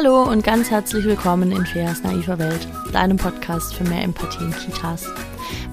[0.00, 4.52] Hallo und ganz herzlich willkommen in Feas naiver Welt, deinem Podcast für mehr Empathie in
[4.52, 5.08] Kitas.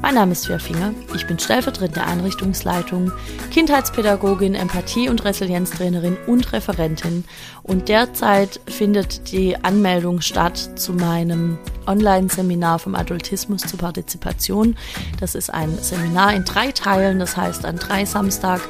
[0.02, 3.12] Mein Name ist Fia Finger, ich bin stellvertretende Einrichtungsleitung,
[3.52, 7.23] Kindheitspädagogin, Empathie- und Resilienztrainerin und Referentin
[7.62, 14.76] und derzeit findet die Anmeldung statt zu meinem Online-Seminar vom Adultismus zur Partizipation.
[15.20, 18.62] Das ist ein Seminar in drei Teilen, das heißt an drei Samstag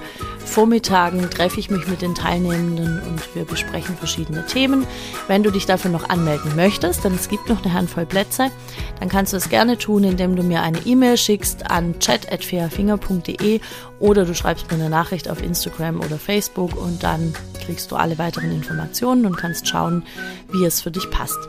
[0.46, 4.86] Vormittagen treffe ich mich mit den Teilnehmenden und wir besprechen verschiedene Themen.
[5.28, 8.52] Wenn du dich dafür noch anmelden möchtest, denn es gibt noch eine Handvoll Plätze,
[9.00, 13.60] dann kannst du es gerne tun, indem du mir eine E-Mail schickst an chat.fairfinger.de
[14.00, 17.34] oder du schreibst mir eine Nachricht auf Instagram oder Facebook und dann
[17.66, 20.04] kriegst du alle weiteren Informationen und kannst schauen,
[20.52, 21.40] wie es für dich passt.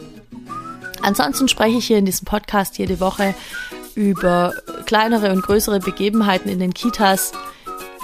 [1.03, 3.35] Ansonsten spreche ich hier in diesem Podcast jede Woche
[3.95, 4.53] über
[4.87, 7.33] kleinere und größere Begebenheiten in den Kitas,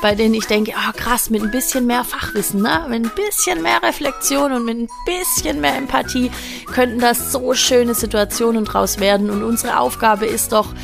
[0.03, 2.85] bei denen ich denke, oh krass, mit ein bisschen mehr Fachwissen, ne?
[2.89, 6.31] mit ein bisschen mehr Reflexion und mit ein bisschen mehr Empathie
[6.67, 9.31] könnten das so schöne Situationen draus werden.
[9.31, 10.75] Und unsere Aufgabe ist doch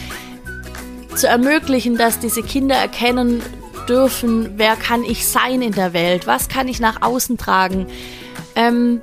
[1.17, 3.43] zu ermöglichen, dass diese Kinder erkennen
[3.89, 7.89] dürfen, wer kann ich sein in der Welt, was kann ich nach außen tragen.
[8.55, 9.01] Ähm,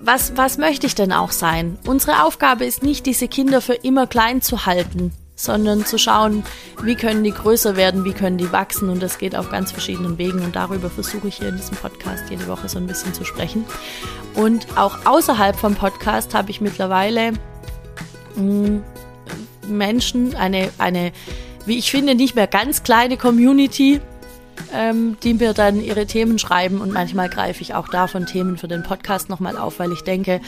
[0.00, 1.76] was, was möchte ich denn auch sein?
[1.86, 6.44] Unsere Aufgabe ist nicht, diese Kinder für immer klein zu halten sondern zu schauen,
[6.82, 8.88] wie können die größer werden, wie können die wachsen.
[8.88, 10.44] Und das geht auf ganz verschiedenen Wegen.
[10.44, 13.64] Und darüber versuche ich hier in diesem Podcast jede Woche so ein bisschen zu sprechen.
[14.34, 17.32] Und auch außerhalb vom Podcast habe ich mittlerweile
[18.36, 18.82] mh, mm,
[19.68, 21.12] Menschen, eine, eine,
[21.66, 24.00] wie ich finde, nicht mehr ganz kleine Community,
[24.72, 26.80] ähm, die mir dann ihre Themen schreiben.
[26.80, 30.40] Und manchmal greife ich auch davon Themen für den Podcast nochmal auf, weil ich denke,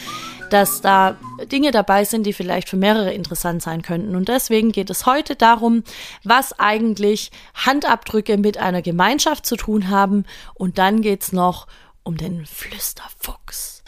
[0.49, 1.17] dass da
[1.51, 4.15] Dinge dabei sind, die vielleicht für mehrere interessant sein könnten.
[4.15, 5.83] Und deswegen geht es heute darum,
[6.23, 10.25] was eigentlich Handabdrücke mit einer Gemeinschaft zu tun haben.
[10.53, 11.67] Und dann geht es noch
[12.03, 13.83] um den Flüsterfuchs.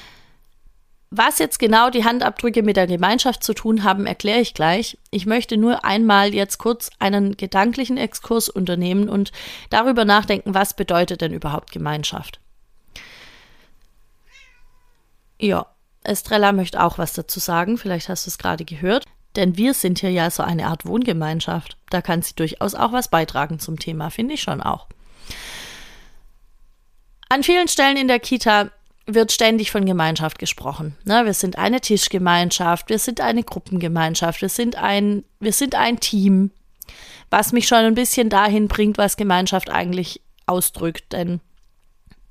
[1.10, 4.98] Was jetzt genau die Handabdrücke mit der Gemeinschaft zu tun haben, erkläre ich gleich.
[5.10, 9.32] Ich möchte nur einmal jetzt kurz einen gedanklichen Exkurs unternehmen und
[9.70, 12.42] darüber nachdenken, was bedeutet denn überhaupt Gemeinschaft.
[15.40, 15.68] Ja,
[16.08, 19.06] Estrella möchte auch was dazu sagen, vielleicht hast du es gerade gehört.
[19.36, 21.78] Denn wir sind hier ja so eine Art Wohngemeinschaft.
[21.92, 24.88] Da kann sie durchaus auch was beitragen zum Thema, finde ich schon auch.
[27.30, 28.72] An vielen Stellen in der Kita
[29.06, 30.98] wird ständig von Gemeinschaft gesprochen.
[31.06, 31.26] Ne?
[31.26, 36.52] Wir sind eine Tischgemeinschaft, wir sind eine Gruppengemeinschaft, wir sind ein, wir sind ein Team,
[37.30, 41.14] was mich schon ein bisschen dahin bringt, was Gemeinschaft eigentlich ausdrückt.
[41.14, 41.42] Denn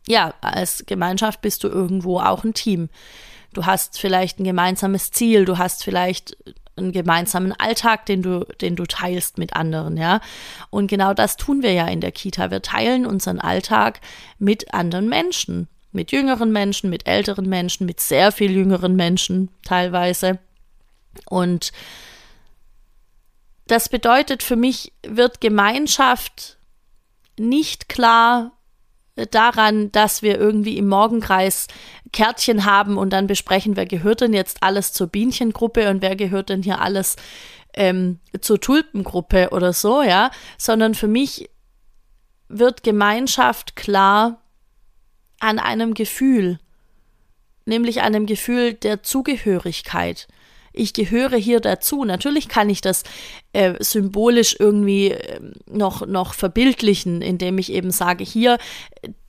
[0.06, 2.88] ja, als Gemeinschaft bist du irgendwo auch ein Team.
[3.56, 6.36] Du hast vielleicht ein gemeinsames Ziel, du hast vielleicht
[6.76, 10.20] einen gemeinsamen Alltag, den du, den du teilst mit anderen, ja.
[10.68, 12.50] Und genau das tun wir ja in der Kita.
[12.50, 14.00] Wir teilen unseren Alltag
[14.38, 20.38] mit anderen Menschen mit jüngeren Menschen, mit älteren Menschen, mit sehr viel jüngeren Menschen teilweise.
[21.28, 21.72] Und
[23.66, 26.58] das bedeutet für mich, wird Gemeinschaft
[27.38, 28.52] nicht klar
[29.30, 31.68] daran, dass wir irgendwie im Morgenkreis
[32.12, 36.50] Kärtchen haben und dann besprechen, wer gehört denn jetzt alles zur Bienchengruppe und wer gehört
[36.50, 37.16] denn hier alles
[37.74, 41.48] ähm, zur Tulpengruppe oder so, ja, sondern für mich
[42.48, 44.42] wird Gemeinschaft klar
[45.40, 46.58] an einem Gefühl,
[47.64, 50.28] nämlich einem Gefühl der Zugehörigkeit.
[50.76, 52.04] Ich gehöre hier dazu.
[52.04, 53.02] Natürlich kann ich das
[53.52, 58.58] äh, symbolisch irgendwie äh, noch, noch verbildlichen, indem ich eben sage, hier,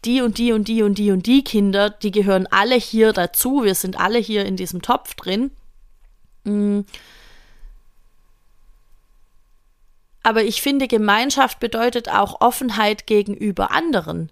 [0.03, 3.63] die und die und die und die und die Kinder, die gehören alle hier dazu.
[3.63, 5.51] Wir sind alle hier in diesem Topf drin.
[6.43, 6.85] Mhm.
[10.23, 14.29] Aber ich finde, Gemeinschaft bedeutet auch Offenheit gegenüber anderen.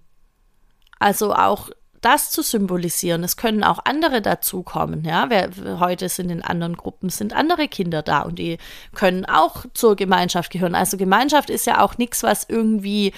[0.99, 1.69] Also auch
[2.05, 3.23] das zu symbolisieren.
[3.23, 5.03] Es können auch andere dazukommen.
[5.03, 8.59] Ja, Wer, heute sind in anderen Gruppen sind andere Kinder da und die
[8.93, 10.75] können auch zur Gemeinschaft gehören.
[10.75, 13.11] Also Gemeinschaft ist ja auch nichts, was irgendwie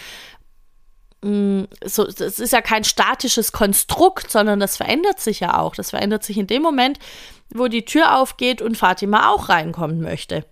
[1.21, 5.75] mm, so, das ist ja kein statisches Konstrukt, sondern das verändert sich ja auch.
[5.75, 6.97] Das verändert sich in dem Moment,
[7.49, 10.45] wo die Tür aufgeht und Fatima auch reinkommen möchte.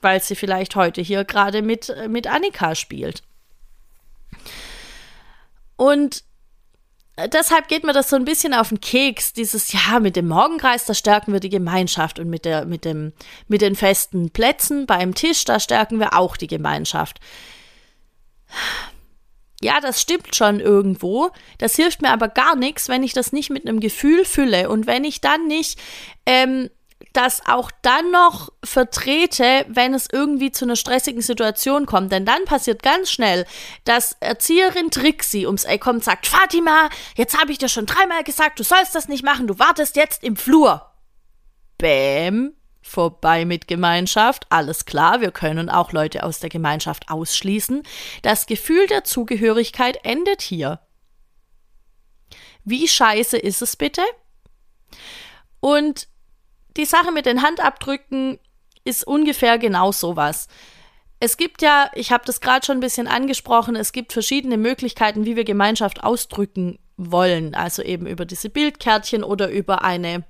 [0.00, 3.22] Weil sie vielleicht heute hier gerade mit, mit Annika spielt.
[5.76, 6.24] Und
[7.26, 10.84] deshalb geht mir das so ein bisschen auf den Keks, dieses ja mit dem Morgenkreis,
[10.84, 13.12] da stärken wir die Gemeinschaft und mit der mit dem
[13.48, 17.18] mit den festen Plätzen beim Tisch, da stärken wir auch die Gemeinschaft.
[19.60, 21.30] Ja, das stimmt schon irgendwo.
[21.58, 24.86] Das hilft mir aber gar nichts, wenn ich das nicht mit einem Gefühl fülle und
[24.86, 25.80] wenn ich dann nicht
[26.26, 26.70] ähm,
[27.18, 32.12] das auch dann noch vertrete, wenn es irgendwie zu einer stressigen Situation kommt.
[32.12, 33.44] Denn dann passiert ganz schnell,
[33.82, 38.22] dass Erzieherin Trixie ums Eck kommt und sagt, Fatima, jetzt habe ich dir schon dreimal
[38.22, 40.92] gesagt, du sollst das nicht machen, du wartest jetzt im Flur.
[41.76, 47.82] Bäm, vorbei mit Gemeinschaft, alles klar, wir können auch Leute aus der Gemeinschaft ausschließen.
[48.22, 50.78] Das Gefühl der Zugehörigkeit endet hier.
[52.62, 54.02] Wie scheiße ist es bitte?
[55.58, 56.06] Und
[56.78, 58.38] die Sache mit den Handabdrücken
[58.84, 60.48] ist ungefähr genau sowas.
[61.20, 65.24] Es gibt ja, ich habe das gerade schon ein bisschen angesprochen, es gibt verschiedene Möglichkeiten,
[65.24, 67.54] wie wir Gemeinschaft ausdrücken wollen.
[67.54, 70.24] Also eben über diese Bildkärtchen oder über eine,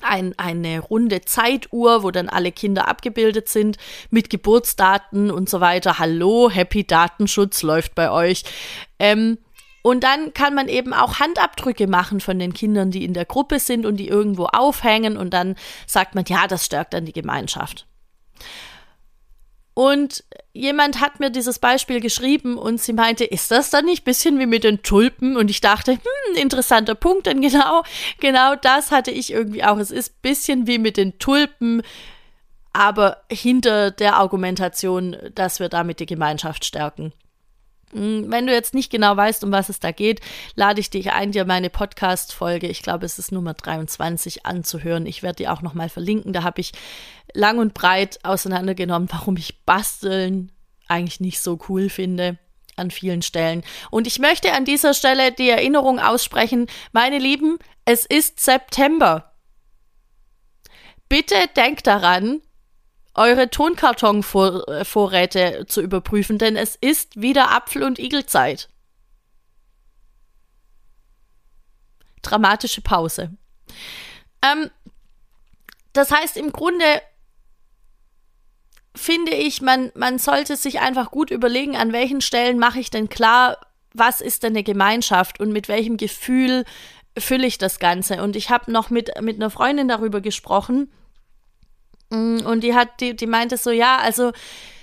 [0.00, 3.76] ein, eine runde Zeituhr, wo dann alle Kinder abgebildet sind
[4.08, 5.98] mit Geburtsdaten und so weiter.
[5.98, 8.44] Hallo, Happy Datenschutz läuft bei euch.
[8.98, 9.36] Ähm,
[9.82, 13.58] und dann kann man eben auch Handabdrücke machen von den Kindern, die in der Gruppe
[13.58, 15.16] sind und die irgendwo aufhängen.
[15.16, 15.56] Und dann
[15.86, 17.86] sagt man, ja, das stärkt dann die Gemeinschaft.
[19.74, 24.04] Und jemand hat mir dieses Beispiel geschrieben und sie meinte, ist das dann nicht ein
[24.04, 25.36] bisschen wie mit den Tulpen?
[25.36, 27.82] Und ich dachte, hm, interessanter Punkt, denn genau,
[28.20, 29.78] genau das hatte ich irgendwie auch.
[29.78, 31.82] Es ist ein bisschen wie mit den Tulpen,
[32.74, 37.12] aber hinter der Argumentation, dass wir damit die Gemeinschaft stärken.
[37.92, 40.20] Hm, wenn du jetzt nicht genau weißt, um was es da geht,
[40.54, 45.06] lade ich dich ein, dir meine Podcast-Folge, ich glaube, es ist Nummer 23, anzuhören.
[45.06, 46.32] Ich werde die auch nochmal verlinken.
[46.32, 46.72] Da habe ich
[47.34, 50.52] lang und breit auseinandergenommen, warum ich Basteln
[50.88, 52.38] eigentlich nicht so cool finde
[52.76, 53.62] an vielen Stellen.
[53.90, 59.32] Und ich möchte an dieser Stelle die Erinnerung aussprechen, meine Lieben, es ist September.
[61.08, 62.40] Bitte denkt daran,
[63.14, 68.68] eure Tonkartonvorräte zu überprüfen, denn es ist wieder Apfel- und Igelzeit.
[72.22, 73.36] Dramatische Pause.
[74.42, 74.70] Ähm,
[75.92, 76.84] das heißt, im Grunde
[78.94, 83.08] finde ich, man, man sollte sich einfach gut überlegen, an welchen Stellen mache ich denn
[83.08, 83.58] klar,
[83.94, 86.64] was ist denn eine Gemeinschaft und mit welchem Gefühl
[87.18, 88.22] fülle ich das Ganze.
[88.22, 90.90] Und ich habe noch mit, mit einer Freundin darüber gesprochen,
[92.12, 94.32] und die hat, die, die meinte so, ja, also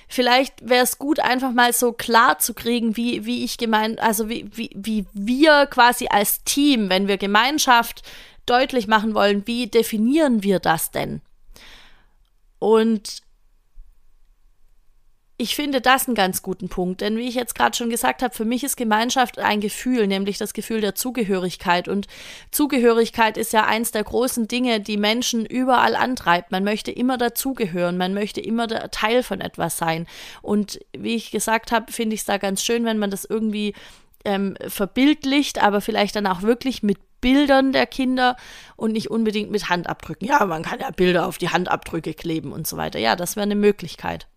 [0.07, 4.27] vielleicht wäre es gut, einfach mal so klar zu kriegen, wie, wie ich gemeint, also
[4.29, 8.01] wie, wie, wie wir quasi als Team, wenn wir Gemeinschaft
[8.45, 11.21] deutlich machen wollen, wie definieren wir das denn?
[12.57, 13.21] Und
[15.41, 18.35] ich finde das einen ganz guten Punkt, denn wie ich jetzt gerade schon gesagt habe,
[18.35, 21.87] für mich ist Gemeinschaft ein Gefühl, nämlich das Gefühl der Zugehörigkeit.
[21.87, 22.07] Und
[22.51, 26.51] Zugehörigkeit ist ja eins der großen Dinge, die Menschen überall antreibt.
[26.51, 30.07] Man möchte immer dazugehören, man möchte immer Teil von etwas sein.
[30.41, 33.75] Und wie ich gesagt habe, finde ich es da ganz schön, wenn man das irgendwie
[34.25, 38.35] ähm, verbildlicht, aber vielleicht dann auch wirklich mit Bildern der Kinder
[38.75, 40.27] und nicht unbedingt mit Handabdrücken.
[40.27, 42.99] Ja, man kann ja Bilder auf die Handabdrücke kleben und so weiter.
[42.99, 44.27] Ja, das wäre eine Möglichkeit.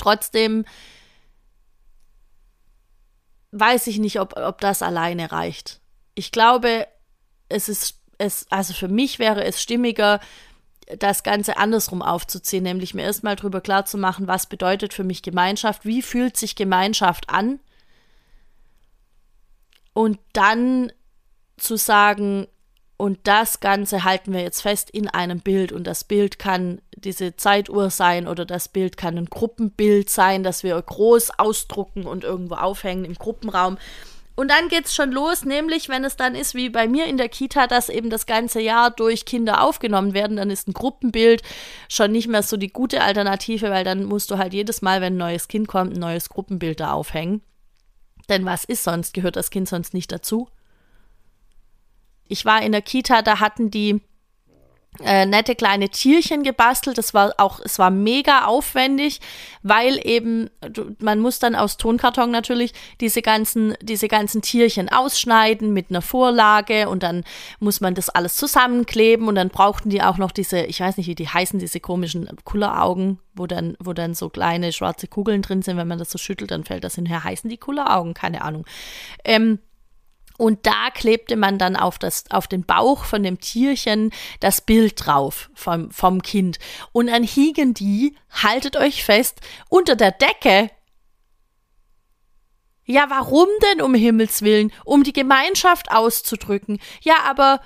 [0.00, 0.64] Trotzdem
[3.52, 5.80] weiß ich nicht, ob, ob das alleine reicht.
[6.14, 6.86] Ich glaube,
[7.48, 10.20] es ist, es, also für mich wäre es stimmiger,
[10.98, 15.22] das Ganze andersrum aufzuziehen, nämlich mir erstmal darüber klar zu machen, was bedeutet für mich
[15.22, 17.60] Gemeinschaft, wie fühlt sich Gemeinschaft an
[19.92, 20.92] und dann
[21.58, 22.48] zu sagen,
[23.00, 25.72] und das Ganze halten wir jetzt fest in einem Bild.
[25.72, 30.64] Und das Bild kann diese Zeituhr sein oder das Bild kann ein Gruppenbild sein, das
[30.64, 33.78] wir groß ausdrucken und irgendwo aufhängen im Gruppenraum.
[34.36, 37.16] Und dann geht es schon los, nämlich wenn es dann ist wie bei mir in
[37.16, 41.40] der Kita, dass eben das ganze Jahr durch Kinder aufgenommen werden, dann ist ein Gruppenbild
[41.88, 45.14] schon nicht mehr so die gute Alternative, weil dann musst du halt jedes Mal, wenn
[45.14, 47.40] ein neues Kind kommt, ein neues Gruppenbild da aufhängen.
[48.28, 49.14] Denn was ist sonst?
[49.14, 50.48] Gehört das Kind sonst nicht dazu?
[52.30, 54.00] Ich war in der Kita, da hatten die
[54.98, 56.98] äh, nette kleine Tierchen gebastelt.
[56.98, 59.20] Das war auch, es war mega aufwendig,
[59.62, 60.50] weil eben
[60.98, 66.88] man muss dann aus Tonkarton natürlich diese ganzen, diese ganzen Tierchen ausschneiden mit einer Vorlage
[66.88, 67.24] und dann
[67.60, 71.06] muss man das alles zusammenkleben und dann brauchten die auch noch diese, ich weiß nicht,
[71.06, 75.62] wie die heißen, diese komischen Kulleraugen, wo dann, wo dann so kleine schwarze Kugeln drin
[75.62, 75.76] sind.
[75.76, 77.22] Wenn man das so schüttelt, dann fällt das hinher.
[77.24, 78.12] Heißen die Kulleraugen?
[78.12, 78.66] Keine Ahnung.
[79.24, 79.60] Ähm,
[80.40, 84.94] und da klebte man dann auf, das, auf den Bauch von dem Tierchen das Bild
[85.04, 86.58] drauf vom, vom Kind.
[86.92, 90.70] Und dann hingen die, haltet euch fest, unter der Decke.
[92.86, 94.72] Ja, warum denn um Himmels willen?
[94.86, 96.80] Um die Gemeinschaft auszudrücken.
[97.02, 97.60] Ja, aber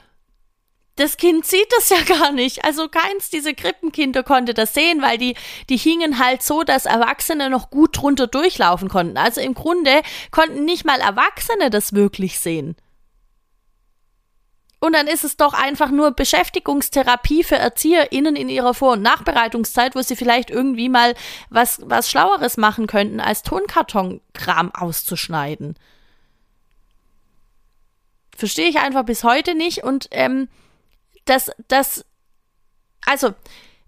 [0.96, 2.64] das Kind sieht das ja gar nicht.
[2.64, 5.36] Also keins dieser Krippenkinder konnte das sehen, weil die,
[5.68, 9.16] die hingen halt so, dass Erwachsene noch gut drunter durchlaufen konnten.
[9.16, 12.76] Also im Grunde konnten nicht mal Erwachsene das wirklich sehen.
[14.84, 19.94] Und dann ist es doch einfach nur Beschäftigungstherapie für ErzieherInnen in ihrer Vor- und Nachbereitungszeit,
[19.94, 21.14] wo sie vielleicht irgendwie mal
[21.48, 25.76] was, was Schlaueres machen könnten, als Tonkartonkram auszuschneiden.
[28.36, 29.84] Verstehe ich einfach bis heute nicht.
[29.84, 30.48] Und ähm,
[31.24, 32.04] das, das,
[33.06, 33.34] also,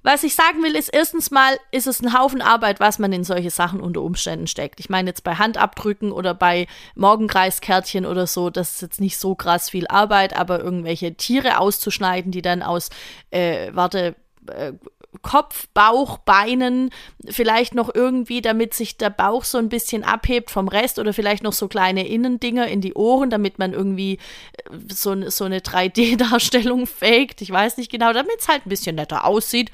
[0.03, 3.25] was ich sagen will, ist erstens mal, ist es ein Haufen Arbeit, was man in
[3.25, 4.79] solche Sachen unter Umständen steckt.
[4.79, 9.35] Ich meine jetzt bei Handabdrücken oder bei Morgenkreiskärtchen oder so, das ist jetzt nicht so
[9.35, 12.91] krass viel Arbeit, aber irgendwelche Tiere auszuschneiden, die dann aus,
[13.31, 14.15] äh, warte,
[14.47, 14.75] äh,
[15.23, 16.91] Kopf, Bauch, Beinen,
[17.29, 21.43] vielleicht noch irgendwie, damit sich der Bauch so ein bisschen abhebt vom Rest oder vielleicht
[21.43, 24.19] noch so kleine Innendinger in die Ohren, damit man irgendwie
[24.53, 27.43] äh, so, so eine 3D-Darstellung faked.
[27.43, 29.71] Ich weiß nicht genau, damit es halt ein bisschen netter aussieht.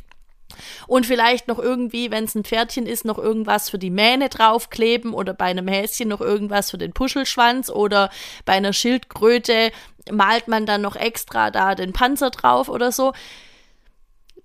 [0.87, 5.15] Und vielleicht noch irgendwie, wenn es ein Pferdchen ist, noch irgendwas für die Mähne draufkleben
[5.15, 8.11] oder bei einem Häschen noch irgendwas für den Puschelschwanz oder
[8.45, 9.73] bei einer Schildkröte
[10.11, 13.13] malt man dann noch extra da den Panzer drauf oder so.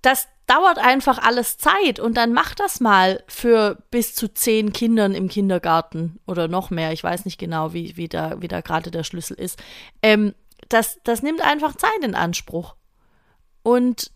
[0.02, 5.14] Das dauert einfach alles Zeit und dann mach das mal für bis zu zehn Kindern
[5.14, 6.92] im Kindergarten oder noch mehr.
[6.92, 9.62] Ich weiß nicht genau, wie, wie da, wie da gerade der Schlüssel ist.
[10.02, 10.34] Ähm,
[10.70, 12.76] das, das nimmt einfach Zeit in Anspruch.
[13.62, 14.10] Und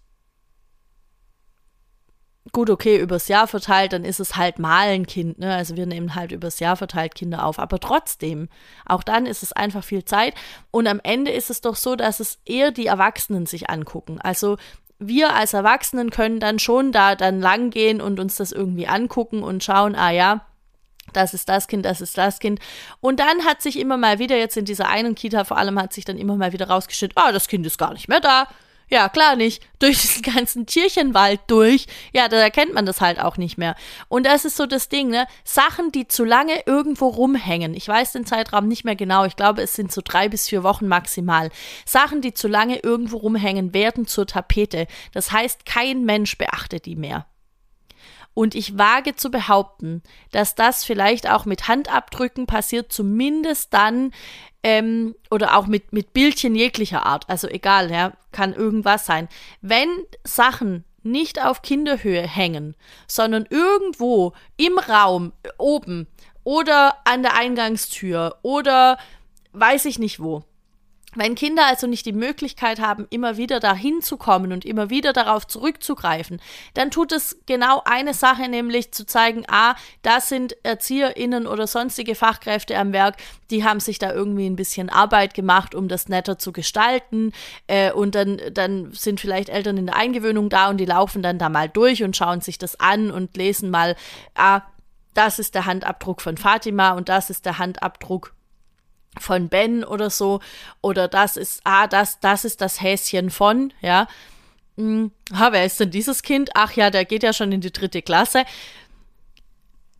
[2.51, 5.55] gut, okay, übers Jahr verteilt, dann ist es halt mal ein Kind, ne?
[5.55, 7.59] Also wir nehmen halt übers Jahr verteilt Kinder auf.
[7.59, 8.49] Aber trotzdem,
[8.87, 10.35] auch dann ist es einfach viel Zeit.
[10.71, 14.19] Und am Ende ist es doch so, dass es eher die Erwachsenen sich angucken.
[14.21, 14.57] Also
[15.09, 19.42] wir als Erwachsenen können dann schon da dann lang gehen und uns das irgendwie angucken
[19.42, 20.47] und schauen, ah ja,
[21.12, 22.61] das ist das Kind, das ist das Kind.
[23.00, 25.92] Und dann hat sich immer mal wieder, jetzt in dieser einen Kita vor allem, hat
[25.92, 28.47] sich dann immer mal wieder rausgestellt, ah, das Kind ist gar nicht mehr da.
[28.93, 29.67] Ja, klar nicht.
[29.79, 31.87] Durch diesen ganzen Tierchenwald durch.
[32.13, 33.75] Ja, da erkennt man das halt auch nicht mehr.
[34.09, 35.27] Und das ist so das Ding, ne?
[35.45, 37.73] Sachen, die zu lange irgendwo rumhängen.
[37.73, 39.25] Ich weiß den Zeitraum nicht mehr genau.
[39.25, 41.49] Ich glaube, es sind so drei bis vier Wochen maximal.
[41.87, 44.87] Sachen, die zu lange irgendwo rumhängen, werden zur Tapete.
[45.15, 47.25] Das heißt, kein Mensch beachtet die mehr.
[48.35, 54.12] Und ich wage zu behaupten, dass das vielleicht auch mit Handabdrücken passiert, zumindest dann,
[54.62, 57.29] ähm, oder auch mit, mit Bildchen jeglicher Art.
[57.29, 59.29] Also egal, ja, kann irgendwas sein.
[59.61, 59.89] Wenn
[60.25, 66.07] Sachen nicht auf Kinderhöhe hängen, sondern irgendwo im Raum oben
[66.45, 68.99] oder an der Eingangstür oder
[69.53, 70.45] weiß ich nicht wo,
[71.14, 75.12] wenn Kinder also nicht die Möglichkeit haben, immer wieder dahin zu kommen und immer wieder
[75.12, 76.40] darauf zurückzugreifen,
[76.75, 82.14] dann tut es genau eine Sache, nämlich zu zeigen, ah, da sind ErzieherInnen oder sonstige
[82.14, 83.16] Fachkräfte am Werk,
[83.50, 87.33] die haben sich da irgendwie ein bisschen Arbeit gemacht, um das netter zu gestalten.
[87.66, 91.38] Äh, und dann, dann sind vielleicht Eltern in der Eingewöhnung da und die laufen dann
[91.38, 93.97] da mal durch und schauen sich das an und lesen mal,
[94.35, 94.62] ah,
[95.14, 98.33] das ist der Handabdruck von Fatima und das ist der Handabdruck
[99.21, 100.40] von Ben oder so.
[100.81, 104.07] Oder das ist ah das das ist das Häschen von ja.
[104.76, 106.50] Hm, ha, wer ist denn dieses Kind?
[106.54, 108.45] Ach ja der geht ja schon in die dritte Klasse.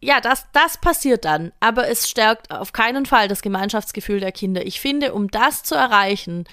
[0.01, 1.53] Ja das das passiert dann.
[1.61, 4.67] Aber es stärkt auf keinen Fall das Gemeinschaftsgefühl der Kinder.
[4.67, 6.45] Ich finde um das zu erreichen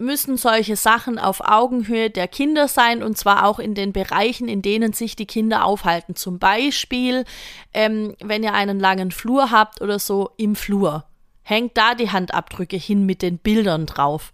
[0.00, 3.02] müssen solche Sachen auf Augenhöhe der Kinder sein.
[3.02, 6.16] Und zwar auch in den Bereichen, in denen sich die Kinder aufhalten.
[6.16, 7.24] Zum Beispiel,
[7.72, 11.04] ähm, wenn ihr einen langen Flur habt oder so im Flur
[11.42, 14.32] hängt da die Handabdrücke hin mit den Bildern drauf.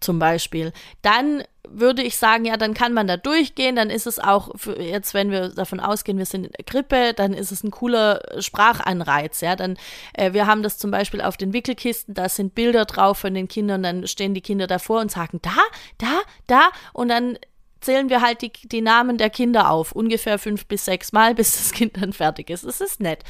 [0.00, 0.72] Zum Beispiel.
[1.02, 5.14] Dann würde ich sagen, ja, dann kann man da durchgehen, dann ist es auch, jetzt,
[5.14, 9.40] wenn wir davon ausgehen, wir sind in der Grippe, dann ist es ein cooler Sprachanreiz,
[9.40, 9.76] ja, dann,
[10.12, 13.48] äh, wir haben das zum Beispiel auf den Wickelkisten, da sind Bilder drauf von den
[13.48, 15.56] Kindern, dann stehen die Kinder davor und sagen, da,
[15.98, 17.38] da, da, und dann
[17.80, 21.52] zählen wir halt die, die Namen der Kinder auf, ungefähr fünf bis sechs Mal, bis
[21.52, 22.64] das Kind dann fertig ist.
[22.64, 23.24] Es ist nett.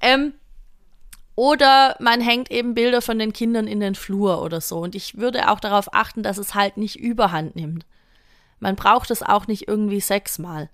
[0.00, 0.34] Ähm,
[1.38, 4.80] oder man hängt eben Bilder von den Kindern in den Flur oder so.
[4.80, 7.86] Und ich würde auch darauf achten, dass es halt nicht überhand nimmt.
[8.58, 10.68] Man braucht es auch nicht irgendwie sechsmal.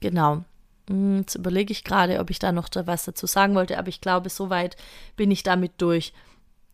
[0.00, 0.42] Genau.
[0.88, 4.00] Hm, jetzt überlege ich gerade, ob ich da noch was dazu sagen wollte, aber ich
[4.00, 4.78] glaube, soweit
[5.16, 6.14] bin ich damit durch.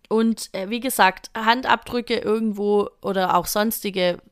[0.09, 4.23] Und äh, wie gesagt, Handabdrücke irgendwo oder auch sonstige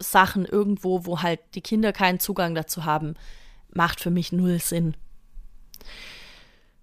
[0.00, 3.14] Sachen irgendwo, wo halt die Kinder keinen Zugang dazu haben,
[3.72, 4.96] macht für mich null Sinn.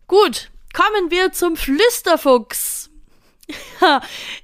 [0.10, 2.89] Gut, kommen wir zum Flüsterfuchs.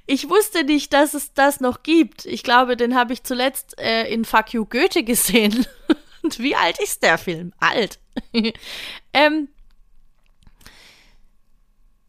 [0.06, 2.24] ich wusste nicht, dass es das noch gibt.
[2.24, 5.66] Ich glaube, den habe ich zuletzt äh, in Fuck You Goethe gesehen.
[6.22, 7.52] Und wie alt ist der Film?
[7.58, 7.98] Alt.
[9.12, 9.48] ähm,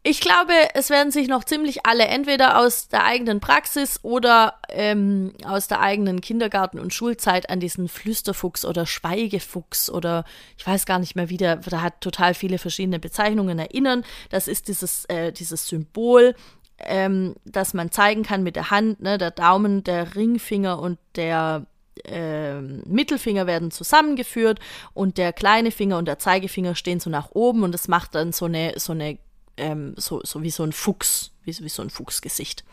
[0.04, 5.34] Ich glaube, es werden sich noch ziemlich alle entweder aus der eigenen Praxis oder ähm,
[5.44, 10.24] aus der eigenen Kindergarten- und Schulzeit an diesen Flüsterfuchs oder Schweigefuchs oder
[10.56, 14.04] ich weiß gar nicht mehr wie der, der hat total viele verschiedene Bezeichnungen erinnern.
[14.30, 16.36] Das ist dieses, äh, dieses Symbol,
[16.78, 19.18] ähm, das man zeigen kann mit der Hand, ne?
[19.18, 21.66] der Daumen, der Ringfinger und der
[22.04, 24.60] äh, Mittelfinger werden zusammengeführt
[24.94, 28.32] und der kleine Finger und der Zeigefinger stehen so nach oben und das macht dann
[28.32, 29.18] so eine, so eine
[29.58, 32.64] ähm, so, so wie so ein Fuchs, wie, wie so ein Fuchsgesicht.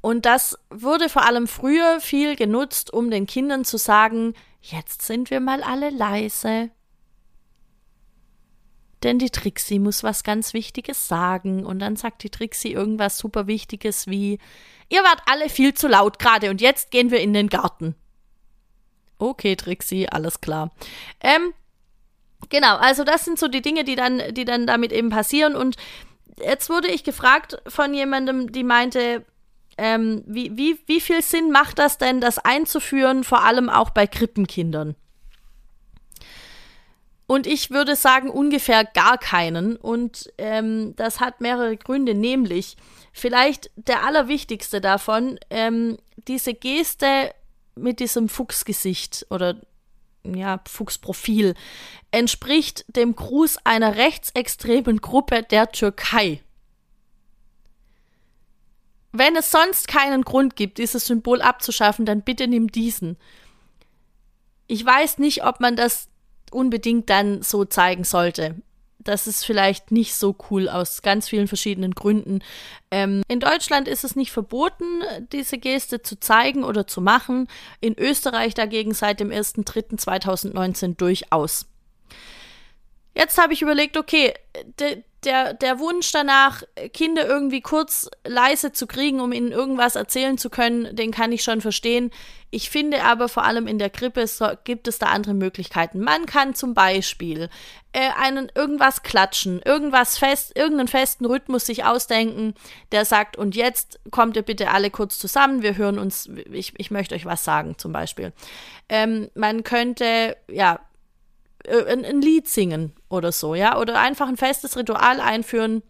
[0.00, 5.30] Und das wurde vor allem früher viel genutzt, um den Kindern zu sagen, jetzt sind
[5.30, 6.70] wir mal alle leise.
[9.02, 11.64] Denn die Trixie muss was ganz Wichtiges sagen.
[11.64, 14.38] Und dann sagt die Trixie irgendwas super Wichtiges wie,
[14.88, 17.94] ihr wart alle viel zu laut gerade und jetzt gehen wir in den Garten.
[19.18, 20.70] Okay, Trixie, alles klar.
[21.20, 21.52] Ähm,
[22.48, 25.56] Genau, also das sind so die Dinge, die dann, die dann damit eben passieren.
[25.56, 25.76] Und
[26.38, 29.24] jetzt wurde ich gefragt von jemandem, die meinte,
[29.76, 34.06] ähm, wie, wie, wie viel Sinn macht das denn, das einzuführen, vor allem auch bei
[34.06, 34.94] Krippenkindern?
[37.26, 39.76] Und ich würde sagen, ungefähr gar keinen.
[39.76, 42.76] Und ähm, das hat mehrere Gründe, nämlich
[43.12, 45.96] vielleicht der allerwichtigste davon, ähm,
[46.28, 47.34] diese Geste
[47.76, 49.56] mit diesem Fuchsgesicht oder
[50.24, 51.54] ja, Fuchsprofil
[52.10, 56.40] entspricht dem Gruß einer rechtsextremen Gruppe der Türkei.
[59.12, 63.16] Wenn es sonst keinen Grund gibt, dieses Symbol abzuschaffen, dann bitte nimm diesen.
[64.66, 66.08] Ich weiß nicht, ob man das
[66.50, 68.56] unbedingt dann so zeigen sollte
[68.98, 72.40] das ist vielleicht nicht so cool aus ganz vielen verschiedenen Gründen.
[72.90, 77.48] Ähm, in Deutschland ist es nicht verboten, diese Geste zu zeigen oder zu machen.
[77.80, 81.66] In Österreich dagegen seit dem 1.3.2019 durchaus.
[83.14, 84.34] Jetzt habe ich überlegt, okay,
[85.24, 86.62] der, der Wunsch danach,
[86.92, 91.42] Kinder irgendwie kurz leise zu kriegen, um ihnen irgendwas erzählen zu können, den kann ich
[91.42, 92.10] schon verstehen.
[92.50, 95.98] Ich finde aber vor allem in der Krippe so, gibt es da andere Möglichkeiten.
[95.98, 97.48] Man kann zum Beispiel
[97.92, 102.54] äh, einen irgendwas klatschen, irgendwas fest, irgendeinen festen Rhythmus sich ausdenken,
[102.92, 106.90] der sagt, und jetzt kommt ihr bitte alle kurz zusammen, wir hören uns, ich, ich
[106.90, 108.32] möchte euch was sagen, zum Beispiel.
[108.88, 110.78] Ähm, man könnte, ja,
[111.64, 115.82] äh, ein, ein Lied singen oder so, ja, oder einfach ein festes Ritual einführen.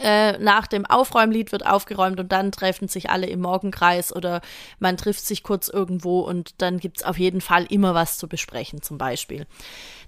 [0.00, 4.40] Äh, nach dem Aufräumlied wird aufgeräumt und dann treffen sich alle im Morgenkreis oder
[4.78, 8.26] man trifft sich kurz irgendwo und dann gibt es auf jeden Fall immer was zu
[8.26, 9.46] besprechen, zum Beispiel.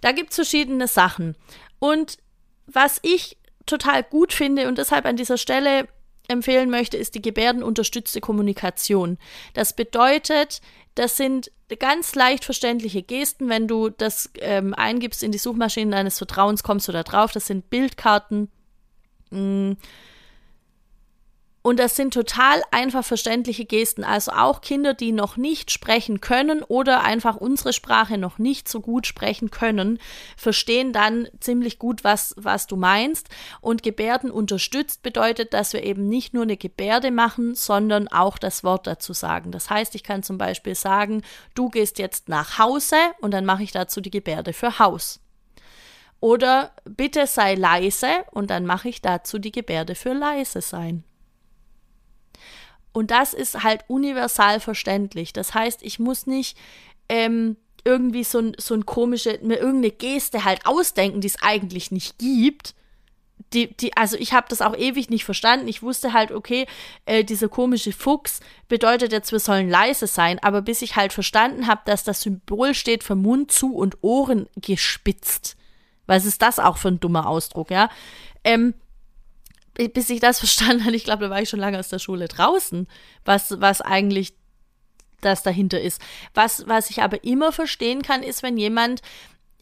[0.01, 1.37] Da gibt es verschiedene Sachen.
[1.81, 2.17] Und
[2.67, 5.87] was ich total gut finde und deshalb an dieser Stelle
[6.29, 9.19] empfehlen möchte, ist die gebärdenunterstützte Kommunikation.
[9.53, 10.61] Das bedeutet,
[10.95, 16.19] das sind ganz leicht verständliche Gesten, wenn du das ähm, eingibst in die Suchmaschine deines
[16.19, 17.33] Vertrauens, kommst du da drauf.
[17.33, 18.49] Das sind Bildkarten.
[19.31, 19.77] Mh, mm,
[21.67, 24.05] und das sind total einfach verständliche Gesten.
[24.05, 28.83] Also auch Kinder, die noch nicht sprechen können oder einfach unsere Sprache noch nicht so
[28.83, 29.99] gut sprechen können,
[30.37, 33.31] verstehen dann ziemlich gut, was, was du meinst.
[33.63, 38.63] Und Gebärden unterstützt bedeutet, dass wir eben nicht nur eine Gebärde machen, sondern auch das
[38.63, 39.51] Wort dazu sagen.
[39.51, 41.23] Das heißt, ich kann zum Beispiel sagen,
[41.55, 45.19] du gehst jetzt nach Hause und dann mache ich dazu die Gebärde für Haus.
[46.21, 51.05] Oder bitte sei leise und dann mache ich dazu die Gebärde für leise sein.
[52.95, 55.33] Und das ist halt universal verständlich.
[55.33, 56.57] Das heißt, ich muss nicht
[57.09, 61.91] ähm, irgendwie so ein, so ein komische, mir irgendeine Geste halt ausdenken, die es eigentlich
[61.91, 62.75] nicht gibt.
[63.53, 65.67] Die, die, also ich habe das auch ewig nicht verstanden.
[65.67, 66.67] Ich wusste halt, okay,
[67.05, 71.67] äh, dieser komische Fuchs bedeutet jetzt, wir sollen leise sein, aber bis ich halt verstanden
[71.67, 75.57] habe, dass das Symbol steht für Mund zu und Ohren gespitzt.
[76.07, 77.91] Was ist das auch für ein dummer Ausdruck, ja?
[78.45, 78.75] Ähm,
[79.75, 82.29] bis ich das verstanden habe, ich glaube, da war ich schon lange aus der Schule
[82.29, 82.87] draußen,
[83.25, 84.35] was, was eigentlich
[85.21, 86.01] das dahinter ist.
[86.35, 89.03] Was, was ich aber immer verstehen kann, ist, wenn jemand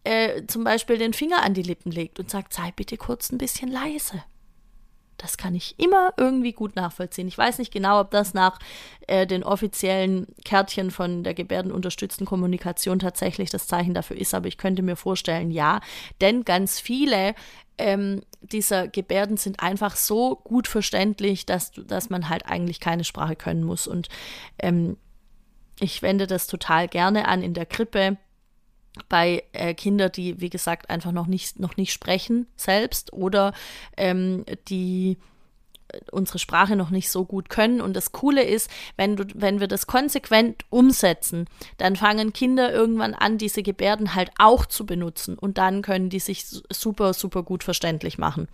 [0.05, 3.39] äh, zum Beispiel den Finger an die Lippen legt und sagt, sei bitte kurz ein
[3.39, 4.23] bisschen leise.
[5.23, 7.29] Das kann ich immer irgendwie gut nachvollziehen.
[7.29, 8.59] Ich weiß nicht genau, ob das nach
[9.07, 14.59] äh, den offiziellen Kärtchen von der gebärdenunterstützten Kommunikation tatsächlich das Zeichen dafür ist, aber ich
[14.59, 15.81] könnte mir vorstellen, ja.
[16.21, 17.37] Denn ganz viele
[17.79, 23.37] ähm, dieser Gebärden sind einfach so gut verständlich, dass, dass man halt eigentlich keine Sprache
[23.37, 23.87] können muss.
[23.87, 24.09] Und
[24.59, 24.97] ähm,
[25.79, 28.17] ich wende das total gerne an in der Krippe
[29.09, 33.53] bei äh, Kindern, die, wie gesagt, einfach noch nicht, noch nicht sprechen selbst oder
[33.97, 35.19] ähm, die
[36.11, 37.81] unsere Sprache noch nicht so gut können.
[37.81, 41.47] Und das Coole ist, wenn, du, wenn wir das konsequent umsetzen,
[41.79, 45.39] dann fangen Kinder irgendwann an, diese Gebärden halt auch zu benutzen.
[45.39, 48.49] Und dann können die sich super, super gut verständlich machen.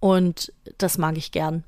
[0.00, 1.64] Und das mag ich gern,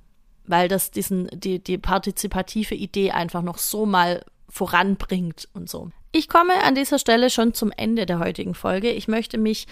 [0.47, 5.91] weil das diesen, die, die partizipative Idee einfach noch so mal voranbringt und so.
[6.13, 8.91] Ich komme an dieser Stelle schon zum Ende der heutigen Folge.
[8.91, 9.67] Ich möchte mich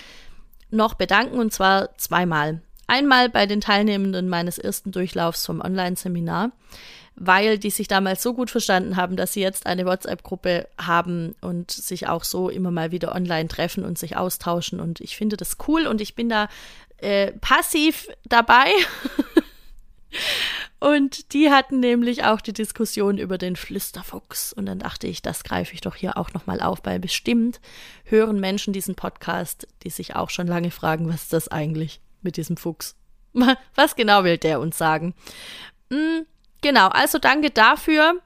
[0.71, 2.63] noch bedanken und zwar zweimal.
[2.87, 6.51] Einmal bei den Teilnehmenden meines ersten Durchlaufs vom Online-Seminar,
[7.15, 11.71] weil die sich damals so gut verstanden haben, dass sie jetzt eine WhatsApp-Gruppe haben und
[11.71, 14.81] sich auch so immer mal wieder online treffen und sich austauschen.
[14.81, 16.49] Und ich finde das cool und ich bin da
[16.97, 18.73] äh, passiv dabei.
[20.81, 24.53] Und die hatten nämlich auch die Diskussion über den Flüsterfuchs.
[24.53, 27.61] Und dann dachte ich, das greife ich doch hier auch nochmal auf, weil bestimmt
[28.05, 32.37] hören Menschen diesen Podcast, die sich auch schon lange fragen, was ist das eigentlich mit
[32.37, 32.97] diesem Fuchs?
[33.77, 35.15] Was genau will der uns sagen?
[35.93, 36.27] Hm,
[36.63, 38.21] genau, also danke dafür.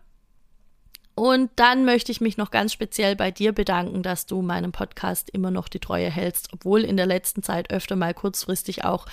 [1.15, 5.31] Und dann möchte ich mich noch ganz speziell bei dir bedanken, dass du meinem Podcast
[5.31, 9.07] immer noch die Treue hältst, obwohl in der letzten Zeit öfter mal kurzfristig auch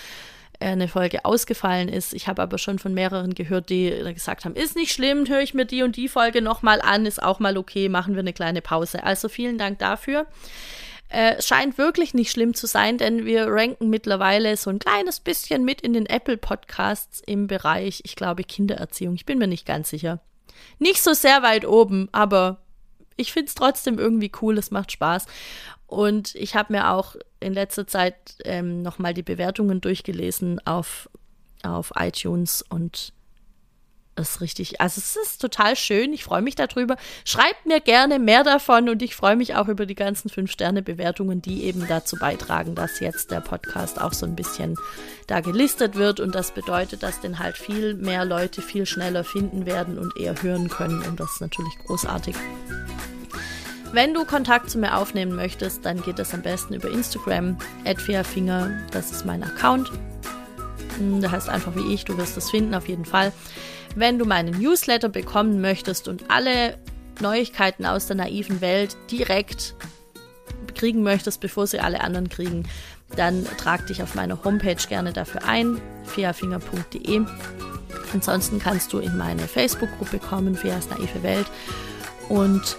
[0.62, 2.14] eine Folge ausgefallen ist.
[2.14, 5.54] Ich habe aber schon von mehreren gehört, die gesagt haben, ist nicht schlimm, höre ich
[5.54, 8.62] mir die und die Folge nochmal an, ist auch mal okay, machen wir eine kleine
[8.62, 9.04] Pause.
[9.04, 10.26] Also vielen Dank dafür.
[11.08, 15.62] Äh, scheint wirklich nicht schlimm zu sein, denn wir ranken mittlerweile so ein kleines bisschen
[15.62, 19.14] mit in den Apple Podcasts im Bereich, ich glaube, Kindererziehung.
[19.14, 20.20] Ich bin mir nicht ganz sicher.
[20.78, 22.62] Nicht so sehr weit oben, aber
[23.16, 25.26] ich finde es trotzdem irgendwie cool, es macht Spaß.
[25.86, 31.08] Und ich habe mir auch in letzter Zeit ähm, nochmal die Bewertungen durchgelesen auf,
[31.62, 33.12] auf iTunes und
[34.14, 36.96] das ist richtig, also es ist total schön, ich freue mich darüber.
[37.24, 41.64] Schreibt mir gerne mehr davon und ich freue mich auch über die ganzen Fünf-Sterne-Bewertungen, die
[41.64, 44.76] eben dazu beitragen, dass jetzt der Podcast auch so ein bisschen
[45.28, 49.64] da gelistet wird und das bedeutet, dass den halt viel mehr Leute viel schneller finden
[49.64, 52.36] werden und eher hören können und das ist natürlich großartig.
[53.92, 58.70] Wenn du Kontakt zu mir aufnehmen möchtest, dann geht das am besten über Instagram, @fairfinger,
[58.90, 59.92] das ist mein Account.
[60.96, 63.32] Hm, der heißt einfach wie ich, du wirst es finden auf jeden Fall.
[63.94, 66.78] Wenn du meinen Newsletter bekommen möchtest und alle
[67.20, 69.74] Neuigkeiten aus der naiven Welt direkt
[70.74, 72.64] kriegen möchtest, bevor sie alle anderen kriegen,
[73.14, 77.26] dann trag dich auf meiner Homepage gerne dafür ein, fairfinger.de.
[78.14, 81.46] Ansonsten kannst du in meine Facebook-Gruppe kommen, Feas naive Welt.
[82.30, 82.78] Und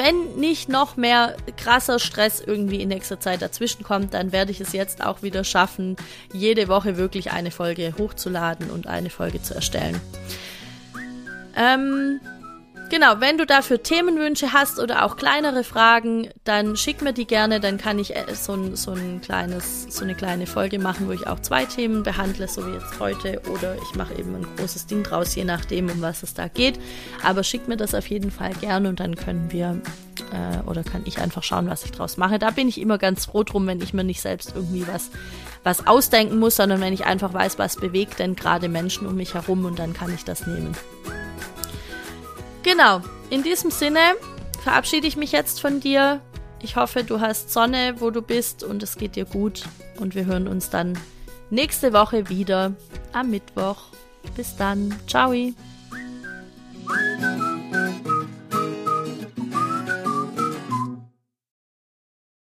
[0.00, 4.58] wenn nicht noch mehr krasser Stress irgendwie in nächster Zeit dazwischen kommt, dann werde ich
[4.58, 5.96] es jetzt auch wieder schaffen,
[6.32, 10.00] jede Woche wirklich eine Folge hochzuladen und eine Folge zu erstellen.
[11.54, 12.18] Ähm,
[12.90, 17.60] Genau, wenn du dafür Themenwünsche hast oder auch kleinere Fragen, dann schick mir die gerne,
[17.60, 21.12] dann kann ich äh, so ein, so ein kleines, so eine kleine Folge machen, wo
[21.12, 24.86] ich auch zwei Themen behandle, so wie jetzt heute, oder ich mache eben ein großes
[24.86, 26.80] Ding draus, je nachdem, um was es da geht.
[27.22, 29.80] Aber schick mir das auf jeden Fall gerne und dann können wir
[30.32, 32.40] äh, oder kann ich einfach schauen, was ich draus mache.
[32.40, 35.10] Da bin ich immer ganz froh drum, wenn ich mir nicht selbst irgendwie was,
[35.62, 39.34] was ausdenken muss, sondern wenn ich einfach weiß, was bewegt denn gerade Menschen um mich
[39.34, 40.74] herum und dann kann ich das nehmen.
[42.62, 44.00] Genau, in diesem Sinne
[44.62, 46.20] verabschiede ich mich jetzt von dir.
[46.62, 49.64] Ich hoffe, du hast Sonne, wo du bist und es geht dir gut.
[49.98, 50.98] Und wir hören uns dann
[51.48, 52.72] nächste Woche wieder
[53.12, 53.84] am Mittwoch.
[54.36, 54.94] Bis dann.
[55.06, 55.32] Ciao.